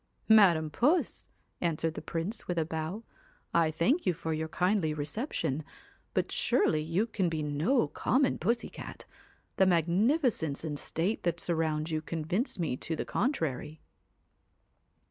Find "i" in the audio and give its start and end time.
3.53-3.69